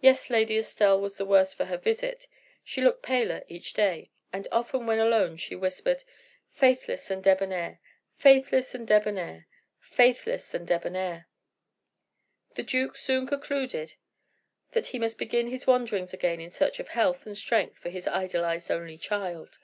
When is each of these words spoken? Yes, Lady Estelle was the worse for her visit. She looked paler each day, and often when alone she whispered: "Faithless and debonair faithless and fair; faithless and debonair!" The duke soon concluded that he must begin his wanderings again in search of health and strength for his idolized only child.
Yes, 0.00 0.30
Lady 0.30 0.56
Estelle 0.56 0.98
was 0.98 1.18
the 1.18 1.26
worse 1.26 1.52
for 1.52 1.66
her 1.66 1.76
visit. 1.76 2.26
She 2.64 2.80
looked 2.80 3.02
paler 3.02 3.44
each 3.48 3.74
day, 3.74 4.10
and 4.32 4.48
often 4.50 4.86
when 4.86 4.98
alone 4.98 5.36
she 5.36 5.54
whispered: 5.54 6.04
"Faithless 6.50 7.10
and 7.10 7.22
debonair 7.22 7.78
faithless 8.16 8.74
and 8.74 8.88
fair; 8.88 9.46
faithless 9.78 10.54
and 10.54 10.66
debonair!" 10.66 11.28
The 12.54 12.62
duke 12.62 12.96
soon 12.96 13.26
concluded 13.26 13.92
that 14.70 14.86
he 14.86 14.98
must 14.98 15.18
begin 15.18 15.48
his 15.48 15.66
wanderings 15.66 16.14
again 16.14 16.40
in 16.40 16.50
search 16.50 16.80
of 16.80 16.88
health 16.88 17.26
and 17.26 17.36
strength 17.36 17.76
for 17.76 17.90
his 17.90 18.08
idolized 18.08 18.70
only 18.70 18.96
child. 18.96 19.58